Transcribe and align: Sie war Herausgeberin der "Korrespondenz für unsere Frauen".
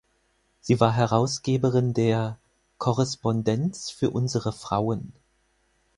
Sie 0.61 0.79
war 0.79 0.93
Herausgeberin 0.93 1.93
der 1.93 2.39
"Korrespondenz 2.79 3.91
für 3.91 4.09
unsere 4.09 4.51
Frauen". 4.51 5.13